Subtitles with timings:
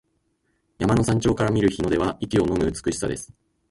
[0.79, 3.31] 山の頂上から見る日の出は息をのむ美しさです。